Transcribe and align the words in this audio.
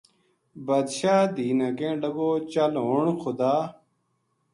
بادشاہ 0.65 1.19
دھی 1.35 1.47
نا 1.59 1.67
کہن 1.77 1.95
لگو 2.03 2.29
چل 2.51 2.73
ہن 2.85 3.07
خدا 3.21 3.53